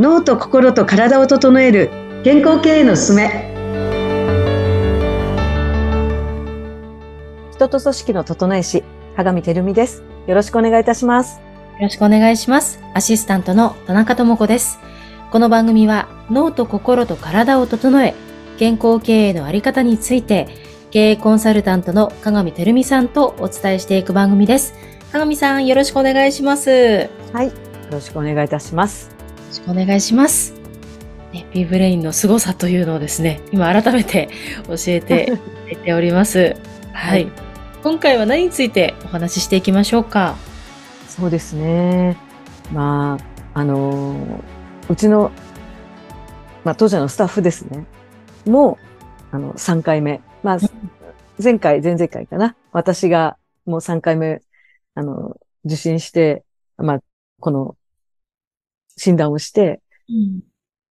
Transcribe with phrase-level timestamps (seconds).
[0.00, 1.90] 脳と心と体を整える
[2.24, 3.52] 健康経営のすすめ。
[7.52, 8.82] 人と組織の整え師
[9.14, 10.02] 鏡てるみです。
[10.26, 11.40] よろしくお願いいたします。
[11.40, 12.80] よろしくお願いします。
[12.94, 14.78] アシスタントの田中智子です。
[15.30, 18.14] この番組は脳と心と体を整え
[18.58, 20.48] 健康経営のあり方について
[20.90, 24.72] 経営コンサルタントの鏡てるみさんとお伝えしていく番組です。
[25.12, 27.10] 鏡さんよろしくお願いします。
[27.34, 27.52] はいよ
[27.90, 29.19] ろしくお願いいたします。
[29.50, 30.54] よろしくお願いします。
[31.32, 34.28] ね、ビーブレインの凄さというのをですね、今改めて
[34.68, 35.40] 教えて いただ
[35.72, 36.54] いております。
[36.92, 37.32] はい、はい。
[37.82, 40.36] 今回は何についてお話ししていきましょうか？
[41.08, 42.16] そうですね。
[42.72, 43.18] ま
[43.54, 44.14] あ、あの
[44.88, 45.32] うちの、
[46.62, 47.86] まあ、当社のスタッフですね。
[48.46, 48.78] も
[49.32, 50.20] う、あの、3回目。
[50.44, 50.58] まあ、
[51.42, 52.54] 前回、前々回かな。
[52.70, 54.42] 私がもう3回目、
[54.94, 56.44] あの、受診して、
[56.76, 57.00] まあ、
[57.40, 57.74] この
[59.00, 59.80] 診断をして、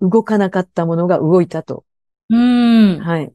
[0.00, 1.84] うん、動かなかったものが動いたと。
[2.30, 3.00] うん。
[3.00, 3.32] はい。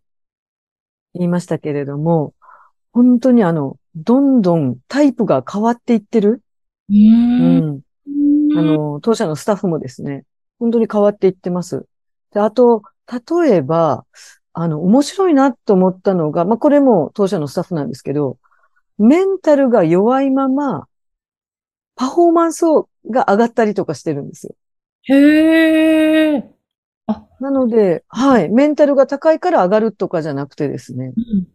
[1.15, 2.33] 言いましたけれども、
[2.93, 6.41] 本当にあの、どんどんタイプが変わっていってる。
[6.89, 7.81] うん。
[8.57, 10.23] あの、当社のスタッフもですね、
[10.59, 11.85] 本当に変わっていってます。
[12.31, 12.83] で、あと、
[13.37, 14.05] 例えば、
[14.53, 18.37] あの、面白いなと思ったのが、まあ、これも当社のスタッフなんですけど、
[18.97, 20.87] メンタルが弱いまま、
[21.95, 24.55] パフォーマンスをが上がったりとかしてるんですよ。
[25.03, 26.43] へー。
[27.07, 28.49] あ、なので、はい。
[28.49, 31.13] メンタルが高いから上がるとかじゃなくてですね。
[31.15, 31.47] うん、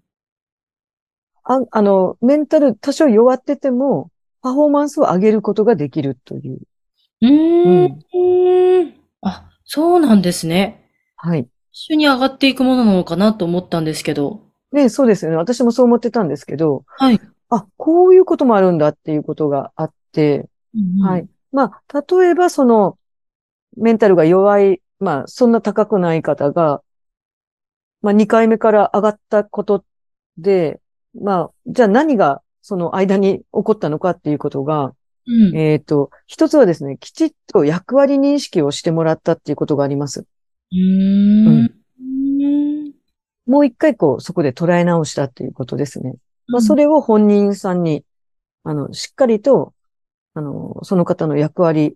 [1.44, 4.10] ああの、メンタル多少弱ってても、
[4.42, 6.58] パフォーマンスを上げることができるという。
[7.22, 8.84] うーん。
[8.84, 10.90] ん、あ、そうなんですね。
[11.16, 11.48] はい。
[11.72, 14.42] 一緒に上がっていくものなのかなと思ったんですけど。
[14.72, 15.36] ね、そうですよね。
[15.36, 16.84] 私もそう思ってたんですけど。
[16.86, 17.20] はい。
[17.48, 21.28] あ、こういうこともあるんだっていうことがあって、うん、はい。
[21.52, 22.98] まあ、例えばその、
[23.76, 26.82] メンタルが弱い、まあ、そんな高くない方が、
[28.02, 29.84] まあ、2回目から上がったこと
[30.36, 30.80] で、
[31.20, 34.94] まあ、じゃあ何がその間に起こったのかっていうことが、
[35.26, 40.26] うん、えっ、ー、と、一つはですね、きちっと役割認識をしてもらったっていうことがあります。
[40.72, 41.70] うん、
[43.46, 46.14] もう一回こう、そこで捉え直したっていうことですね。
[46.48, 48.04] まあ、それを本人さんに、
[48.64, 49.74] あの、しっかりと
[50.34, 51.92] あの、その方の役割っ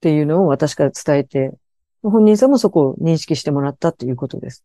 [0.00, 1.52] ていうのを私から伝えて、
[2.02, 4.64] 本人さんもそこを認識してもらったっていうことです。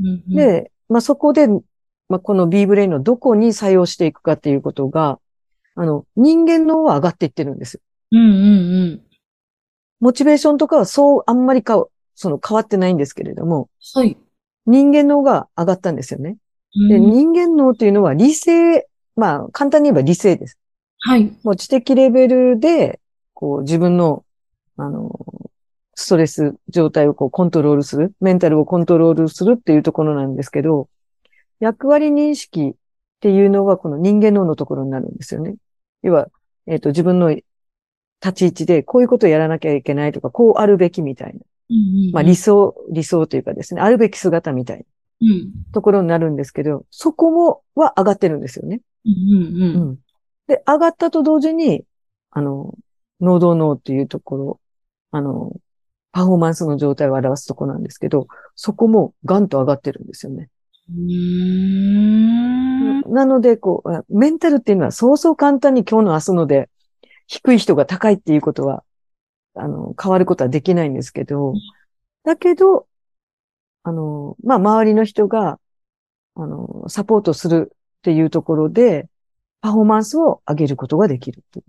[0.00, 5.18] うんうん、で、まあ、そこで、まあ、この B ブレインのどこに採用していくかっていうことが、
[5.74, 7.80] あの、人間の方は上がっていってるんです。
[8.12, 9.02] うんうんうん。
[10.00, 11.84] モチベーションとかはそうあんまりか、
[12.14, 14.16] その変わってないんですけれども、はい。
[14.66, 16.36] 人間の方が上がったんですよね。
[16.88, 18.86] で、人間脳っていうのは理性、
[19.16, 20.58] まあ、簡単に言えば理性です。
[21.06, 21.32] はい。
[21.44, 22.98] もう知的レベルで、
[23.32, 24.24] こう自分の、
[24.76, 25.12] あの、
[25.94, 30.88] ストレス状態をこうコントロールする、メンタルをコントロールするっていうところなんですけど、
[31.60, 32.74] 役割認識っ
[33.20, 35.54] ていうのはこの人間脳のところになるんですよね。
[36.02, 36.26] 要は、
[36.66, 37.44] えっ、ー、と、自分の立
[38.32, 41.40] ち位置でこういうことをやらなきゃいけないとか、こうあるべきみたいな。
[41.70, 44.84] うんうんうん、まあ理想、理想というかですね、あるべき姿みたいな
[45.72, 48.80] ところになるんですけど、そこもは上がってるんですよね。
[49.04, 49.98] うんうんうん、
[50.46, 51.84] で、上がったと同時に、
[52.30, 52.74] あの、
[53.20, 54.60] 能動脳っていうところ、
[55.10, 55.52] あの、
[56.12, 60.48] パフォーマンスの状態を表すところなんですけど、そこもガンと上がってるんですよね。
[63.08, 66.70] なので、こう、メンタルっていうのはそうそう簡単に今日の明日ので
[67.26, 68.84] 低い人が高いっていうことは、
[69.54, 71.54] あの、変わることはできないんですけど、
[72.24, 72.86] だけど、
[73.82, 75.58] あの、まあ、周りの人が、
[76.34, 79.08] あの、サポートするっていうところで、
[79.66, 81.64] パフォーマンスを上げることができるという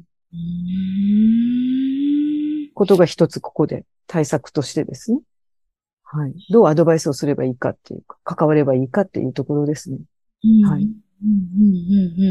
[2.75, 5.21] ことが一つここで対策としてですね。
[6.03, 6.35] はい。
[6.51, 9.97] どうアドバイスをすればいいかっていうか、関わればいいかっていうところですね。
[10.69, 10.83] はい。
[10.83, 10.91] うん
[11.23, 11.31] うん
[12.19, 12.23] うん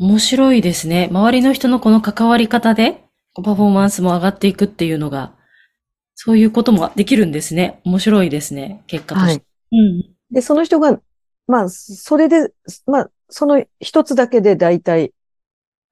[0.00, 1.10] うん、面白いですね。
[1.10, 3.04] 周りの人のこの関わり方で、
[3.34, 5.34] パフォーマンスも上がっていくっていうのが、
[6.14, 7.82] そういうこともできるんですね。
[7.84, 8.82] 面白いですね。
[8.86, 9.28] 結果として。
[9.28, 9.42] はい。
[9.72, 10.04] うん。
[10.30, 10.98] で、その人が、
[11.46, 12.50] まあ、それで、
[12.86, 15.12] まあ、その一つだけで大体、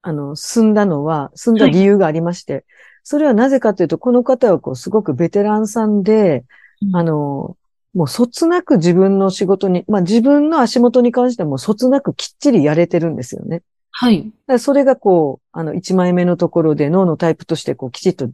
[0.01, 2.63] あの、進んだのは、進んだ理由がありまして、はい、
[3.03, 6.45] それはなぜかというと、この方はこう、すごくベテランさんで、
[6.81, 7.57] うん、あの、
[7.95, 13.63] もうそつなく自分の仕事に、まあ自分の足元に関してもそつなくきっちりやれてるんですよね。
[13.91, 14.29] はい。
[14.59, 18.29] それがこう、あの、1枚目のところで脳のタイプとしてこう、きちっと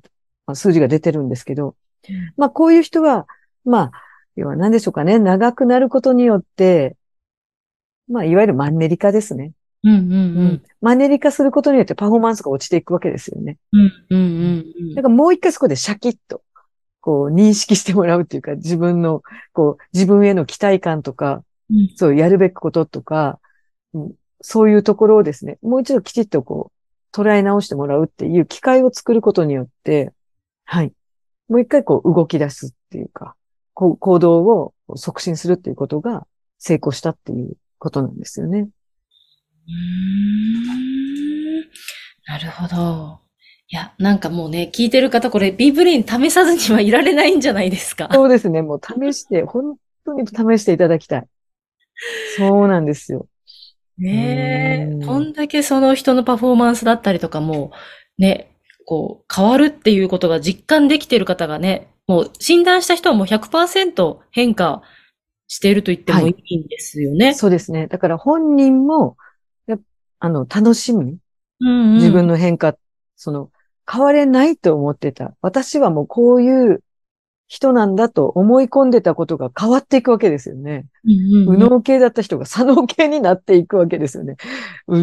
[0.55, 1.75] 数字が出てるんですけど、
[2.09, 3.27] うん、まあこういう人は、
[3.63, 3.91] まあ、
[4.35, 6.95] 要は何でしょうかね、長くなることによって、
[8.11, 9.53] まあ、いわゆるマンネリ化ですね。
[9.83, 10.63] うんうんうん。
[10.81, 13.57] マンネリ化することによってパフォーマンスが落ちていくわけですよね。
[13.71, 16.43] うんうんうん、だからもう一回そこでシャキッと、
[16.99, 19.23] こう、認識してもらうっていうか、自分の、
[19.53, 23.39] こう、自分への期待感とか、うん、そう、やるべきこととか、
[23.93, 30.13] うん、そういうところをですね、もう一度きちっとこう、捉え直してもらうっていう機会を作ることによって、
[30.65, 30.93] はい。
[31.49, 33.35] もう一回こう、動き出すっていうか、
[33.73, 36.27] こう行動を促進するっていうことが
[36.59, 38.59] 成功したっていうことなんですよね。
[38.59, 40.69] うん。
[42.27, 43.19] なるほど。
[43.69, 48.07] いや、なんかもうね、聞いてる方、これ、ビーブレイン試さずにはいられないんじゃないですか。
[48.13, 48.61] そうですね。
[48.61, 51.27] もう試して、本当に試していただきたい。
[52.37, 53.27] そうなんですよ。
[53.97, 57.71] ねえ、こんだけその人のパフォーマンスだったりとかも、
[58.19, 58.51] ね、
[58.85, 64.83] こう、変わるっていうことが実感できている方がね、もう診断した人はもう100%変化
[65.51, 67.25] していると言ってもいいんですよね。
[67.25, 67.87] はい、そうですね。
[67.87, 69.17] だから本人も、
[70.19, 71.17] あの、楽しみ、
[71.59, 72.77] うんうん、自分の変化、
[73.17, 73.51] その、
[73.91, 75.35] 変われないと思ってた。
[75.41, 76.81] 私はもうこういう
[77.47, 80.85] 人なんだと思い込んでたことが変わっていくわけですよね。
[81.03, 84.37] うんうん、右脳系だった人が左脳系になっていくわけですよね。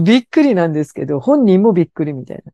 [0.02, 2.52] びっくりなんですけど、本人もびっくりみたいな。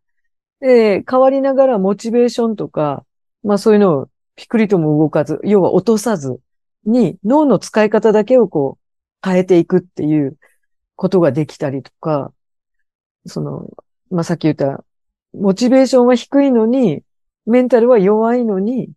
[0.67, 3.05] で、変わりながらモチベーションとか、
[3.45, 6.41] まあそういうのをピクリとも動かず、要は落とさず
[6.87, 10.37] に脳の使い方だけをこう変えていくっていう
[10.97, 12.33] ことができたりとか、
[13.27, 13.71] その、
[14.11, 14.85] まあさっき言った
[15.35, 17.03] モチベーションは低いのに、
[17.47, 18.91] メンタルは弱いのに、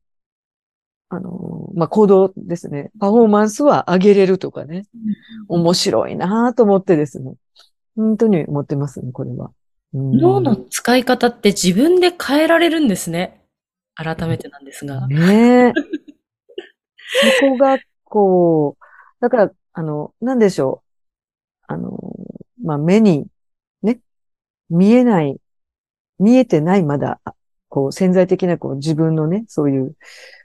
[1.09, 2.91] あの、まあ、行動ですね。
[2.99, 4.85] パフォーマンスは上げれるとかね。
[5.47, 7.33] 面白いなと思ってですね。
[7.95, 9.51] 本当に思ってますね、これは。
[9.93, 13.41] 脳の使い方って自分で変えられるんですね。
[13.95, 15.07] 改めてなんですが。
[15.07, 16.06] ねそ
[17.41, 18.83] そこが、こう、
[19.21, 20.83] だから、あの、なんでしょ
[21.69, 21.73] う。
[21.73, 21.99] あの、
[22.63, 23.27] まあ、目に、
[23.83, 23.99] ね、
[24.69, 25.39] 見えない
[26.19, 27.19] 見えてないまだ、
[27.69, 29.95] こう潜在的なこう自分のね、そういう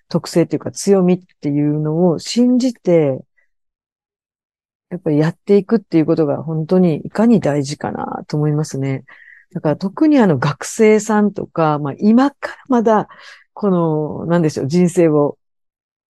[0.08, 3.20] 特性っていうか強みっていうのを信じて、
[4.90, 9.04] やっぱりやっていくっていうことが本当にいかに大事かなと思いますね。
[9.54, 13.08] だから特にあの学生さんとか、まあ今からまだ
[13.54, 15.38] この、なんでしょう、人生を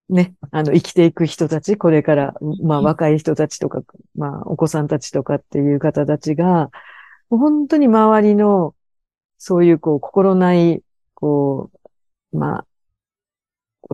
[0.09, 3.83] ね、あの生きていく人たち、これから、まあ若い人たちとか、
[4.15, 6.71] まあお子さんたちとかっていう方たちが、
[7.31, 8.75] 本当に周りの
[9.45, 10.85] そういうこう、心ない、
[11.15, 11.73] こ
[12.33, 12.67] う、まあ、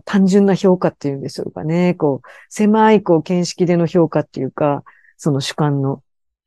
[0.05, 1.95] 単純な評価っていうんでしょうかね。
[1.95, 4.83] こう、狭い、こう、見識での評価っていうか、
[5.17, 6.03] その主観の。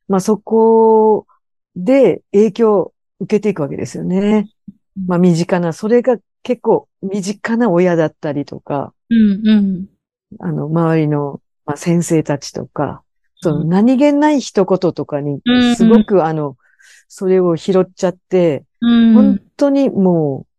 [0.06, 1.26] まあ、そこ
[1.75, 4.49] で影響を受けていくわけですよね。
[5.05, 9.86] まあ、身近な、それが結構身近な親だったりとか、うんうん、
[10.40, 13.02] あの、周りの、まあ、先生たちとか、
[13.40, 15.40] その何気ない一言とかに、
[15.76, 16.56] すごく、あの、
[17.08, 20.52] それを拾っちゃって、本当にもう、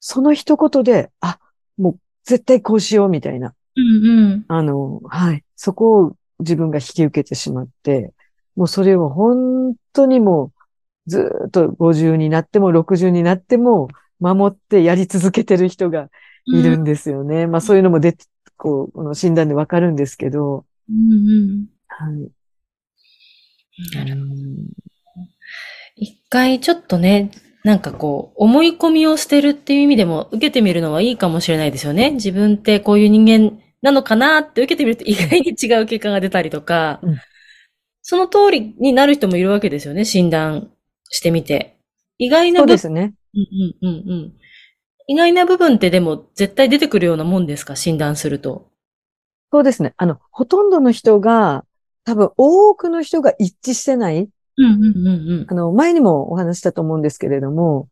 [0.00, 1.38] その一言で、あ、
[1.76, 3.54] もう絶対こうしようみたいな。
[3.76, 5.44] うんうん、あの、はい。
[5.56, 8.12] そこを自分が引き受けてしまって、
[8.56, 10.52] もうそれを本当にも
[11.06, 13.88] う、ずっと50になっても60になっても、
[14.20, 16.08] 守ってやり続けてる人が
[16.46, 17.44] いるんですよね。
[17.44, 18.24] うん、まあそういうのも出て、
[18.56, 20.64] こう、この診断でわかるんですけど。
[20.88, 21.16] うんう
[21.56, 22.30] ん、はい。
[23.94, 24.34] なるほど。
[25.96, 27.30] 一回ちょっとね、
[27.64, 32.12] なんかこう、思い込みを捨てるっていう意味でも受けてみるのはいいかもしれないですよね。
[32.12, 37.18] 自分ってこういう人間なのかなって受けてみると意外に違う結果が出たりとか、うん、
[38.02, 40.70] その通りになる人もいるわけですよね、診断
[41.10, 41.76] してみて。
[42.18, 42.78] 意外な部分。
[42.78, 43.14] そうですね。
[43.38, 44.32] うんうんうんうん。
[45.06, 48.70] 意外な部分ってでも絶対出てくるようなもんですか、診断すると。
[49.52, 49.94] そうですね。
[49.96, 51.64] あの、ほとんどの人が、
[52.04, 54.28] 多分多くの人が一致してない
[55.48, 57.88] あの、前にもお話したと思うんですけれども、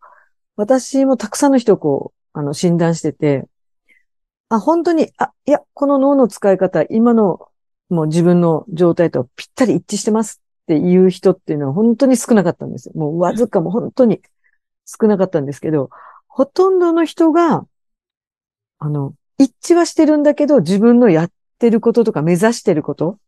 [0.56, 3.46] 私もたくさんの人をこう、あの、診断してて、
[4.48, 7.48] あ、本当に、あ、いや、この脳の使い方、今の
[7.88, 12.94] もう自分の状態とぴったり一致してますっていう人っていうのは本当に少なかったんですよ。
[12.96, 14.20] もうわずかも本当に
[14.86, 15.90] 少なかったんですけど、
[16.28, 17.66] ほとんどの人が、
[18.78, 23.18] あの、一致はしてるんだけど、自分のやってることとか目指してること、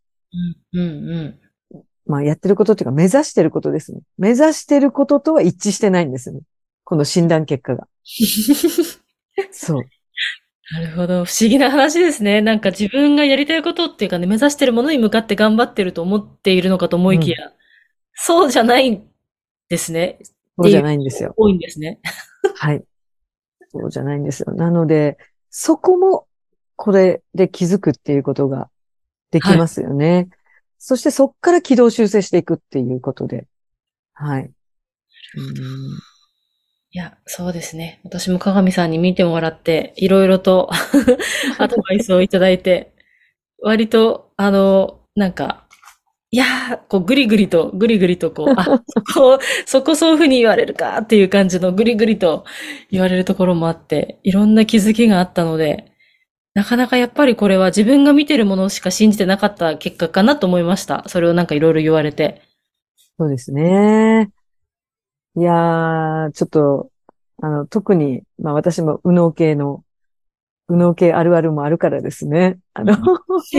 [0.73, 1.39] うんうん
[1.73, 4.01] うん、まあやってることっていうか目指してることですね。
[4.17, 6.41] 目指してることとは一致してないんですね。
[6.85, 7.87] この診断結果が。
[9.53, 9.83] そう。
[10.71, 11.25] なるほど。
[11.25, 12.43] 不思議な話ですね。
[12.43, 17.53] なんか自分がやりたいことっていうかね、目指してるものに向かって頑張ってると思っているのかと思いきや、うん、
[18.15, 19.03] そうじゃない
[19.69, 20.19] ですね。
[20.59, 21.35] そうじゃないんですよ。
[21.37, 22.01] 多いんですね。
[22.57, 22.85] はい。
[23.71, 24.53] そうじゃないんですよ。
[24.53, 25.19] なので、
[25.51, 26.27] そこも
[26.77, 28.71] これで気づくっていうことが
[29.31, 30.15] できますよね。
[30.15, 30.29] はい
[30.79, 33.47] そしてそこから軌道修正していくっていうことで。
[34.15, 34.51] はい。
[36.91, 38.01] いや、そうですね。
[38.05, 40.71] 私も鏡さんに見てもらって、いろいろと
[41.59, 42.95] アドバイスをいただいて、
[43.61, 45.68] 割と、あの、なんか、
[46.31, 52.45] いやー、こう、ぐりぐりと、ぐりぐりと、こう、あ、そこ、そこそういうふうに言われるかっていう感じのぐりぐりと
[52.91, 55.91] 言われるところもあって、いろんな気づきがあったので、
[56.55, 61.05] なかなかやっぱりこれは自分が見てるものしか信じてなかった結果かなと思いました。
[61.07, 62.43] それをなんかいろいろ言われて。
[63.19, 64.31] そうですね。
[65.37, 66.91] いやー、ちょっと、
[67.41, 69.85] あの、特に、まあ私も右脳系の、
[70.69, 72.59] 右脳系あるあるもあるからですね。
[72.75, 72.97] あの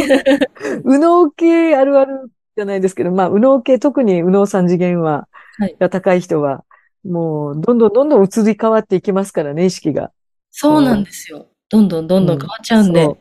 [0.83, 6.65] 右脳系あるあるじゃないですけど、まあ、右脳系、特に右脳三次元は、はい、が高い人は、
[7.05, 10.11] もう、どんどんどんどん移り変わっていきますからね、意識が。
[10.51, 11.47] そうなんですよ。
[11.69, 13.05] どんどんどんどん変わっちゃうんで。
[13.05, 13.15] うん、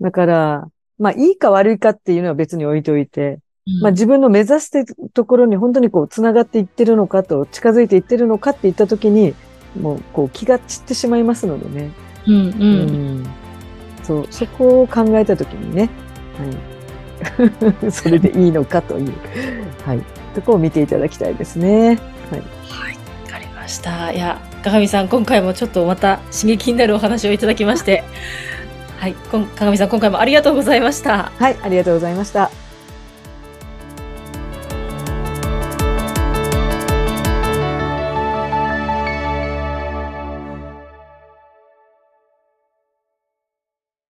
[0.00, 0.68] だから、
[0.98, 9.34] まあ、いいか悪いかっていうのは別に置いといて、うん、まあ、自分の目指してところに本当にこう、繋がっていってるのかと、近づいていってるのかって言ったときに、
[9.78, 11.90] もう、こう、気が散ってしまいますのでね。
[12.26, 12.44] うん、うん、う
[13.20, 13.26] ん。
[14.02, 15.90] そう、そこを考えたときにね、
[16.38, 16.77] はい。
[17.90, 19.12] それでいいのかという、
[19.84, 20.02] はい、
[20.34, 21.88] とこを見ていただきたいですね。
[21.88, 21.96] はい。
[22.68, 22.92] はい、
[23.26, 24.12] わかりました。
[24.12, 28.04] いや、鏡さん、今回もちょっとまた刺激になるお話をいただきまして、
[28.98, 29.14] はい、
[29.56, 31.32] 鏡さん、今回もありがとうございました。
[31.38, 32.50] はい、ありがとうございました。